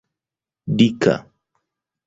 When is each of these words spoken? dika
dika 0.77 1.15